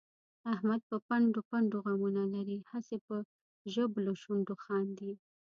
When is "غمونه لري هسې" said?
1.85-2.97